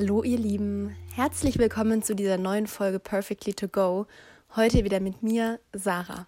[0.00, 4.06] Hallo ihr Lieben, herzlich willkommen zu dieser neuen Folge Perfectly to Go.
[4.56, 6.26] Heute wieder mit mir, Sarah.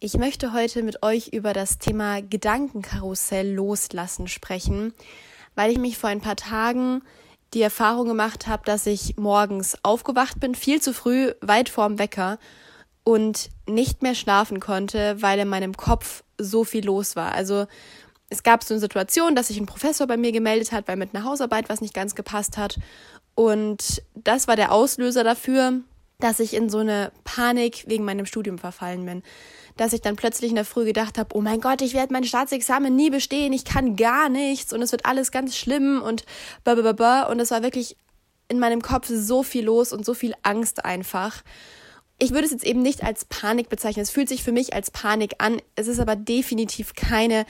[0.00, 4.94] Ich möchte heute mit euch über das Thema Gedankenkarussell loslassen sprechen,
[5.54, 7.02] weil ich mich vor ein paar Tagen
[7.52, 12.38] die Erfahrung gemacht habe, dass ich morgens aufgewacht bin, viel zu früh, weit vorm Wecker
[13.04, 17.32] und nicht mehr schlafen konnte, weil in meinem Kopf so viel los war.
[17.32, 17.66] Also
[18.30, 21.14] es gab so eine Situation, dass sich ein Professor bei mir gemeldet hat, weil mit
[21.14, 22.78] einer Hausarbeit was nicht ganz gepasst hat.
[23.34, 25.80] Und das war der Auslöser dafür,
[26.20, 29.22] dass ich in so eine Panik wegen meinem Studium verfallen bin.
[29.76, 32.24] Dass ich dann plötzlich in der Früh gedacht habe, oh mein Gott, ich werde mein
[32.24, 36.24] Staatsexamen nie bestehen, ich kann gar nichts und es wird alles ganz schlimm und
[36.62, 37.24] blablabla.
[37.24, 37.96] Und es war wirklich
[38.48, 41.42] in meinem Kopf so viel los und so viel Angst einfach.
[42.18, 44.02] Ich würde es jetzt eben nicht als Panik bezeichnen.
[44.02, 45.60] Es fühlt sich für mich als Panik an.
[45.74, 47.44] Es ist aber definitiv keine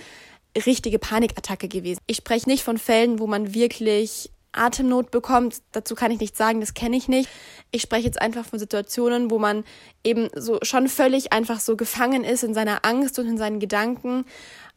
[0.56, 1.98] richtige Panikattacke gewesen.
[2.06, 5.62] Ich spreche nicht von Fällen, wo man wirklich Atemnot bekommt.
[5.72, 7.28] Dazu kann ich nicht sagen, das kenne ich nicht.
[7.70, 9.64] Ich spreche jetzt einfach von Situationen, wo man
[10.04, 14.24] eben so schon völlig einfach so gefangen ist in seiner Angst und in seinen Gedanken,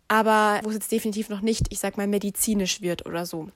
[0.07, 3.49] aber wo es jetzt definitiv noch nicht, ich sag mal, medizinisch wird oder so.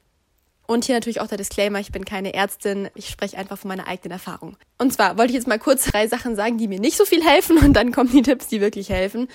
[0.72, 3.88] Und hier natürlich auch der Disclaimer, ich bin keine Ärztin, ich spreche einfach von meiner
[3.88, 4.56] eigenen Erfahrung.
[4.78, 7.22] Und zwar wollte ich jetzt mal kurz drei Sachen sagen, die mir nicht so viel
[7.26, 9.28] helfen und dann kommen die Tipps, die wirklich helfen.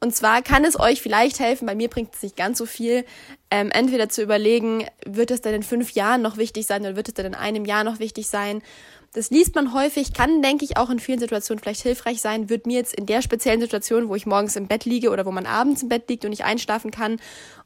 [0.00, 3.04] Und zwar kann es euch vielleicht helfen, bei mir bringt es nicht ganz so viel,
[3.50, 7.08] ähm, entweder zu überlegen, wird es denn in fünf Jahren noch wichtig sein oder wird
[7.08, 8.62] es denn in einem Jahr noch wichtig sein?
[9.12, 12.68] Das liest man häufig, kann, denke ich, auch in vielen Situationen vielleicht hilfreich sein, wird
[12.68, 15.46] mir jetzt in der speziellen Situation, wo ich morgens im Bett liege oder wo man
[15.46, 17.18] abends im Bett liegt und nicht einschlafen kann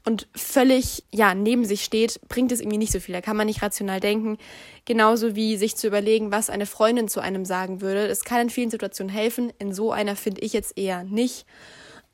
[0.07, 3.13] und völlig, ja, neben sich steht, bringt es irgendwie nicht so viel.
[3.13, 4.39] Da kann man nicht rational denken.
[4.87, 8.09] Genauso wie sich zu überlegen, was eine Freundin zu einem sagen würde.
[8.09, 9.53] Das kann in vielen Situationen helfen.
[9.59, 11.45] In so einer finde ich jetzt eher nicht.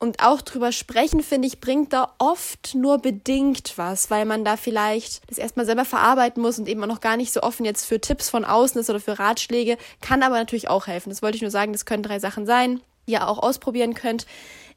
[0.02, 4.56] Und auch drüber sprechen, finde ich, bringt da oft nur bedingt was, weil man da
[4.56, 7.84] vielleicht das erstmal selber verarbeiten muss und eben auch noch gar nicht so offen jetzt
[7.84, 11.10] für Tipps von außen ist oder für Ratschläge, kann aber natürlich auch helfen.
[11.10, 14.24] Das wollte ich nur sagen, das können drei Sachen sein, die ihr auch ausprobieren könnt.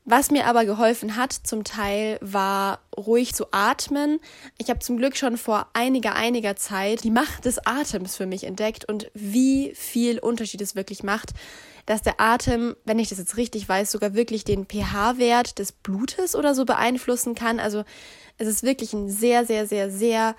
[0.06, 4.19] Was mir aber geholfen hat, zum Teil, war ruhig zu atmen.
[4.58, 8.44] Ich habe zum Glück schon vor einiger, einiger Zeit die Macht des Atems für mich
[8.44, 11.30] entdeckt und wie viel Unterschied es wirklich macht,
[11.86, 16.36] dass der Atem, wenn ich das jetzt richtig weiß, sogar wirklich den pH-Wert des Blutes
[16.36, 17.62] oder so beeinflussen kann.
[17.62, 17.86] Also
[18.38, 20.36] es ist wirklich ein sehr, sehr, sehr, sehr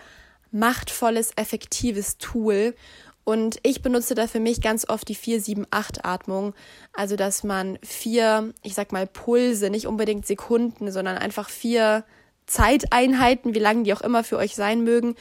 [0.50, 2.74] machtvolles, effektives Tool.
[3.24, 6.54] Und ich benutze da für mich ganz oft die 4-7-8-Atmung.
[6.92, 12.04] Also, dass man vier, ich sag mal, Pulse, nicht unbedingt Sekunden, sondern einfach vier
[12.46, 15.14] Zeiteinheiten, wie lange die auch immer für euch sein mögen,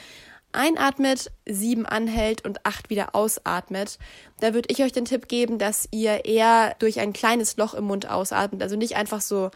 [0.51, 3.97] einatmet, sieben anhält und acht wieder ausatmet.
[4.39, 7.85] Da würde ich euch den Tipp geben, dass ihr eher durch ein kleines Loch im
[7.85, 8.61] Mund ausatmet.
[8.61, 9.49] Also nicht einfach so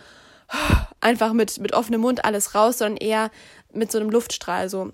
[1.01, 3.31] einfach mit, mit offenem Mund alles raus, sondern eher
[3.73, 4.91] mit so einem Luftstrahl, so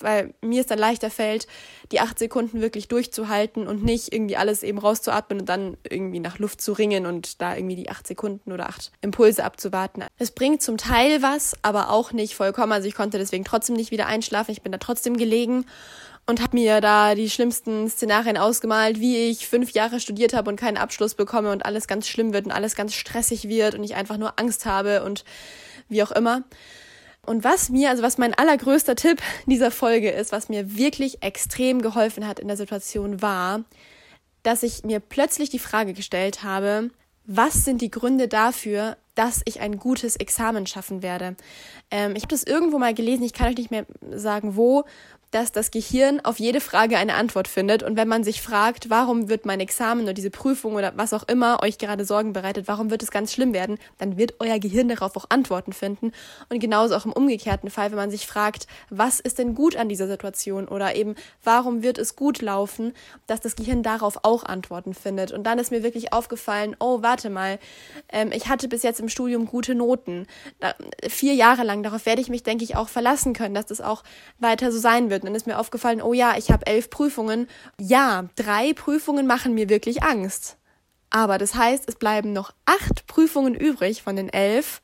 [0.00, 1.46] weil mir es dann leichter fällt,
[1.92, 6.38] die acht Sekunden wirklich durchzuhalten und nicht irgendwie alles eben rauszuatmen und dann irgendwie nach
[6.38, 10.04] Luft zu ringen und da irgendwie die acht Sekunden oder acht Impulse abzuwarten.
[10.18, 12.72] Es bringt zum Teil was, aber auch nicht vollkommen.
[12.72, 14.52] Also ich konnte deswegen trotzdem nicht wieder einschlafen.
[14.52, 15.66] Ich bin da trotzdem gelegen
[16.26, 20.56] und habe mir da die schlimmsten Szenarien ausgemalt, wie ich fünf Jahre studiert habe und
[20.56, 23.94] keinen Abschluss bekomme und alles ganz schlimm wird und alles ganz stressig wird und ich
[23.94, 25.24] einfach nur Angst habe und
[25.88, 26.42] wie auch immer.
[27.26, 31.82] Und was mir, also was mein allergrößter Tipp dieser Folge ist, was mir wirklich extrem
[31.82, 33.64] geholfen hat in der Situation, war,
[34.42, 36.90] dass ich mir plötzlich die Frage gestellt habe,
[37.26, 41.36] was sind die Gründe dafür, dass ich ein gutes Examen schaffen werde?
[41.90, 44.84] Ähm, ich habe das irgendwo mal gelesen, ich kann euch nicht mehr sagen, wo,
[45.36, 47.82] dass das Gehirn auf jede Frage eine Antwort findet.
[47.82, 51.28] Und wenn man sich fragt, warum wird mein Examen oder diese Prüfung oder was auch
[51.28, 54.88] immer euch gerade Sorgen bereitet, warum wird es ganz schlimm werden, dann wird euer Gehirn
[54.88, 56.12] darauf auch Antworten finden.
[56.48, 59.90] Und genauso auch im umgekehrten Fall, wenn man sich fragt, was ist denn gut an
[59.90, 62.94] dieser Situation oder eben, warum wird es gut laufen,
[63.26, 65.32] dass das Gehirn darauf auch Antworten findet.
[65.32, 67.58] Und dann ist mir wirklich aufgefallen, oh, warte mal,
[68.08, 70.26] ähm, ich hatte bis jetzt im Studium gute Noten.
[70.60, 70.74] Da,
[71.06, 74.02] vier Jahre lang, darauf werde ich mich, denke ich, auch verlassen können, dass das auch
[74.38, 77.48] weiter so sein wird dann ist mir aufgefallen, oh ja, ich habe elf Prüfungen.
[77.80, 80.56] Ja, drei Prüfungen machen mir wirklich Angst.
[81.10, 84.80] Aber das heißt, es bleiben noch acht Prüfungen übrig von den elf,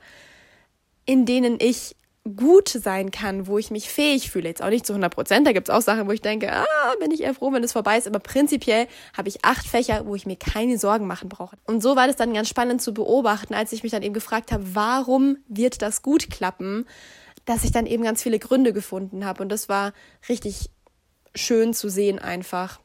[1.05, 1.97] in denen ich
[2.37, 4.49] gut sein kann, wo ich mich fähig fühle.
[4.49, 5.47] Jetzt auch nicht zu 100 Prozent.
[5.47, 7.73] Da gibt es auch Sachen, wo ich denke, ah, bin ich eher froh, wenn es
[7.73, 8.07] vorbei ist.
[8.07, 8.87] Aber prinzipiell
[9.17, 11.57] habe ich acht Fächer, wo ich mir keine Sorgen machen brauche.
[11.67, 14.53] Und so war das dann ganz spannend zu beobachten, als ich mich dann eben gefragt
[14.53, 16.87] habe, warum wird das gut klappen?
[17.45, 19.43] Dass ich dann eben ganz viele Gründe gefunden habe.
[19.43, 19.93] Und das war
[20.29, 20.71] richtig
[21.35, 22.81] schön zu sehen einfach.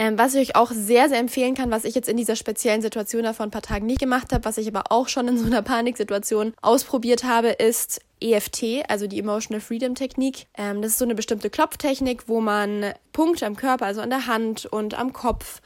[0.00, 2.82] Ähm, was ich euch auch sehr, sehr empfehlen kann, was ich jetzt in dieser speziellen
[2.82, 5.36] Situation da vor ein paar Tagen nicht gemacht habe, was ich aber auch schon in
[5.36, 10.46] so einer Paniksituation ausprobiert habe, ist EFT, also die Emotional Freedom Technik.
[10.56, 14.26] Ähm, das ist so eine bestimmte Klopftechnik, wo man Punkte am Körper, also an der
[14.26, 15.60] Hand und am Kopf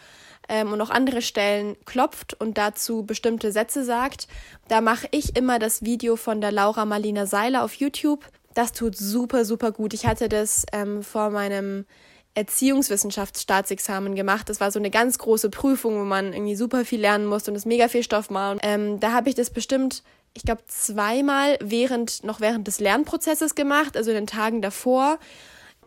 [0.53, 4.29] ähm, und auch andere Stellen klopft und dazu bestimmte Sätze sagt.
[4.69, 8.27] Da mache ich immer das Video von der Laura Marlina Seiler auf YouTube.
[8.53, 9.95] Das tut super, super gut.
[9.95, 11.87] Ich hatte das ähm, vor meinem
[12.35, 14.51] Erziehungswissenschaftsstaatsexamen gemacht.
[14.51, 17.57] Das war so eine ganz große Prüfung, wo man irgendwie super viel lernen musste und
[17.57, 18.53] es mega viel Stoff war.
[18.53, 20.03] Und, ähm, da habe ich das bestimmt,
[20.35, 25.19] ich glaube, zweimal während, noch während des Lernprozesses gemacht, also in den Tagen davor.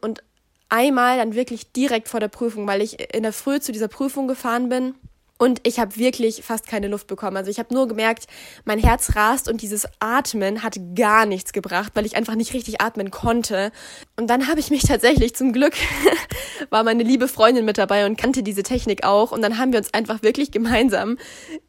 [0.01, 0.23] Und
[0.69, 4.27] einmal dann wirklich direkt vor der Prüfung, weil ich in der Früh zu dieser Prüfung
[4.27, 4.95] gefahren bin
[5.37, 7.35] und ich habe wirklich fast keine Luft bekommen.
[7.35, 8.25] Also ich habe nur gemerkt,
[8.63, 12.79] mein Herz rast und dieses Atmen hat gar nichts gebracht, weil ich einfach nicht richtig
[12.79, 13.73] atmen konnte.
[14.15, 15.73] Und dann habe ich mich tatsächlich zum Glück
[16.69, 19.33] war meine liebe Freundin mit dabei und kannte diese Technik auch.
[19.33, 21.17] Und dann haben wir uns einfach wirklich gemeinsam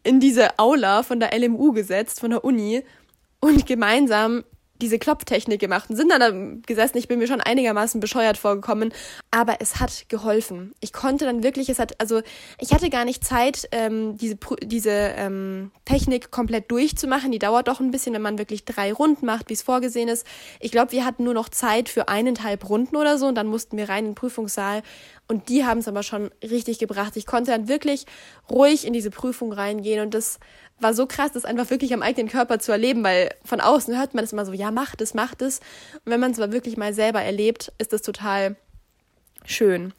[0.05, 2.85] in diese Aula von der LMU gesetzt, von der Uni
[3.41, 4.45] und gemeinsam
[4.81, 6.31] diese Klopftechnik gemacht und sind dann da
[6.67, 6.99] gesessen.
[6.99, 8.93] Ich bin mir schon einigermaßen bescheuert vorgekommen,
[9.31, 10.75] aber es hat geholfen.
[10.81, 12.23] Ich konnte dann wirklich, es hat, also
[12.59, 17.33] ich hatte gar nicht Zeit, ähm, diese, diese ähm, Technik komplett durchzumachen.
[17.33, 20.27] Die dauert doch ein bisschen, wenn man wirklich drei Runden macht, wie es vorgesehen ist.
[20.61, 23.77] Ich glaube, wir hatten nur noch Zeit für eineinhalb Runden oder so und dann mussten
[23.77, 24.83] wir rein in den Prüfungssaal
[25.29, 27.17] und die haben es aber schon richtig gebracht.
[27.17, 28.07] Ich konnte dann wirklich
[28.51, 30.39] ruhig in diese Prüfung reingehen und das
[30.79, 34.15] war so krass, das einfach wirklich am eigenen Körper zu erleben, weil von außen hört
[34.15, 35.61] man das immer so, ja, macht es, macht es.
[36.05, 38.57] Und wenn man es aber wirklich mal selber erlebt, ist das total
[39.45, 39.95] schön.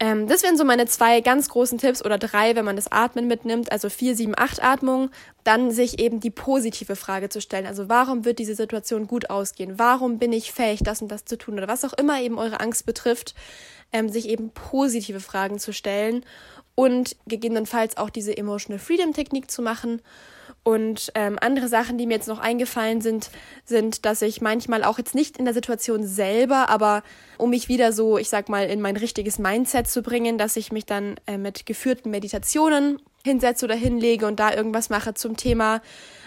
[0.00, 3.28] Ähm, das wären so meine zwei ganz großen Tipps oder drei, wenn man das Atmen
[3.28, 5.10] mitnimmt, also vier, sieben, acht Atmung,
[5.44, 7.66] dann sich eben die positive Frage zu stellen.
[7.66, 9.78] Also warum wird diese Situation gut ausgehen?
[9.78, 11.54] Warum bin ich fähig, das und das zu tun?
[11.54, 13.34] Oder was auch immer eben eure Angst betrifft,
[13.92, 16.24] ähm, sich eben positive Fragen zu stellen
[16.80, 20.00] und gegebenenfalls auch diese Emotional Freedom Technik zu machen.
[20.62, 23.30] Und ähm, andere Sachen, die mir jetzt noch eingefallen sind,
[23.66, 27.02] sind, dass ich manchmal auch jetzt nicht in der Situation selber, aber
[27.36, 30.72] um mich wieder so, ich sag mal, in mein richtiges Mindset zu bringen, dass ich
[30.72, 35.82] mich dann äh, mit geführten Meditationen hinsetze oder hinlege und da irgendwas mache zum Thema,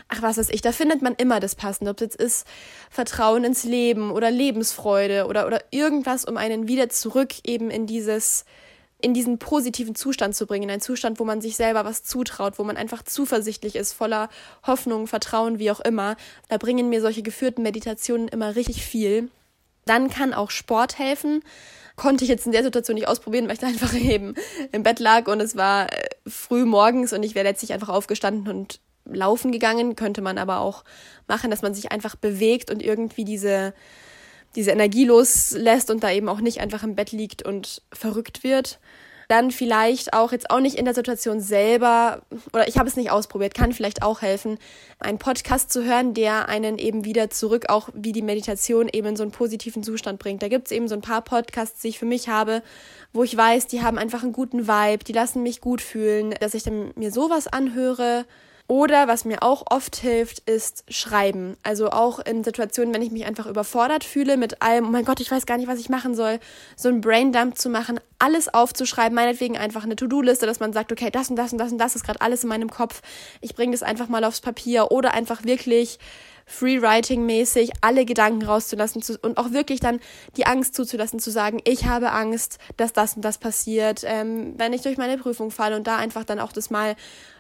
[0.08, 2.48] ach was weiß ich, da findet man immer das Passende, ob es jetzt ist
[2.92, 8.46] Vertrauen ins Leben oder Lebensfreude oder, oder irgendwas, um einen wieder zurück eben in dieses
[9.04, 12.58] in diesen positiven Zustand zu bringen, in einen Zustand, wo man sich selber was zutraut,
[12.58, 14.30] wo man einfach zuversichtlich ist, voller
[14.66, 16.16] Hoffnung, Vertrauen, wie auch immer.
[16.48, 19.30] Da bringen mir solche geführten Meditationen immer richtig viel.
[19.86, 21.44] Dann kann auch Sport helfen.
[21.98, 24.36] Konnte ich jetzt in der Situation nicht ausprobieren, weil ich da einfach eben
[24.72, 28.48] im Bett lag und es war äh, früh morgens und ich wäre letztlich einfach aufgestanden
[28.48, 29.98] und laufen gegangen.
[29.98, 30.86] Könnte man aber auch
[31.28, 33.74] machen, dass man sich einfach bewegt und irgendwie diese
[34.56, 38.80] diese Energie loslässt und da eben auch nicht einfach im Bett liegt und verrückt wird.
[39.30, 43.10] Dann vielleicht auch jetzt auch nicht in der Situation selber, oder ich habe es nicht
[43.10, 44.58] ausprobiert, kann vielleicht auch helfen,
[45.00, 49.16] einen Podcast zu hören, der einen eben wieder zurück, auch wie die Meditation eben in
[49.16, 50.44] so einen positiven Zustand bringt.
[50.44, 52.62] Da gibt es eben so ein paar Podcasts, die ich für mich habe,
[53.14, 56.54] wo ich weiß, die haben einfach einen guten Vibe, die lassen mich gut fühlen, dass
[56.54, 58.26] ich dann mir sowas anhöre
[58.68, 61.58] oder was mir auch oft hilft, ist Schreiben.
[61.64, 65.20] Also auch in Situationen, wenn ich mich einfach überfordert fühle mit allem, oh mein Gott,
[65.20, 66.40] ich weiß gar nicht, was ich machen soll,
[66.78, 71.10] so ein Braindump zu machen, alles aufzuschreiben, meinetwegen einfach eine To-Do-Liste, dass man sagt, okay,
[71.12, 73.02] das und das und das und das ist gerade alles in meinem Kopf.
[73.42, 76.00] Ich bringe das einfach mal aufs Papier oder einfach wirklich
[76.46, 80.00] Freewriting-mäßig alle Gedanken rauszulassen zu, und auch wirklich dann
[80.38, 84.74] die Angst zuzulassen, zu sagen, ich habe Angst, dass das und das passiert, ähm, wenn
[84.74, 86.96] ich durch meine Prüfung falle und da einfach dann auch das mal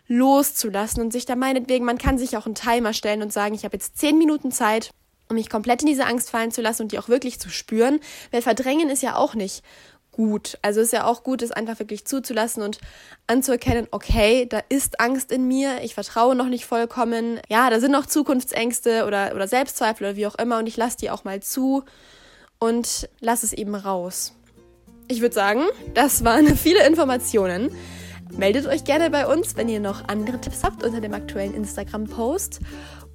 [0.07, 3.63] loszulassen und sich da meinetwegen, man kann sich auch einen Timer stellen und sagen, ich
[3.63, 4.91] habe jetzt zehn Minuten Zeit,
[5.29, 7.99] um mich komplett in diese Angst fallen zu lassen und die auch wirklich zu spüren,
[8.31, 9.63] weil verdrängen ist ja auch nicht
[10.13, 10.57] gut.
[10.61, 12.79] Also ist ja auch gut, es einfach wirklich zuzulassen und
[13.27, 17.91] anzuerkennen, okay, da ist Angst in mir, ich vertraue noch nicht vollkommen, ja, da sind
[17.91, 21.41] noch Zukunftsängste oder, oder Selbstzweifel oder wie auch immer und ich lasse die auch mal
[21.41, 21.83] zu
[22.59, 24.33] und lasse es eben raus.
[25.09, 27.69] Ich würde sagen, das waren viele Informationen.
[28.31, 32.61] Meldet euch gerne bei uns, wenn ihr noch andere Tipps habt unter dem aktuellen Instagram-Post.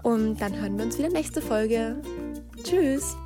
[0.02, 1.96] Und dann hören wir uns wieder nächste Folge.
[2.62, 3.16] Tschüss!